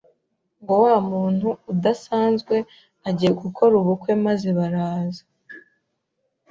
ngo 0.61 0.73
wa 0.83 0.95
muntu 1.09 1.47
udasanzwe 1.71 2.55
agiye 3.07 3.31
gukora 3.41 3.73
ubukwe 3.81 4.11
maze 4.25 4.47
baraza 4.57 5.23